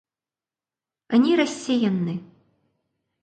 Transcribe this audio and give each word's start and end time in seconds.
Они 1.13 1.35
рассеяны. 1.41 2.15